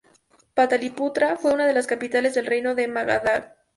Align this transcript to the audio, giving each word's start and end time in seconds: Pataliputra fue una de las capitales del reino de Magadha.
Pataliputra 0.55 1.37
fue 1.37 1.53
una 1.53 1.67
de 1.67 1.73
las 1.75 1.85
capitales 1.85 2.33
del 2.33 2.47
reino 2.47 2.73
de 2.73 2.87
Magadha. 2.87 3.55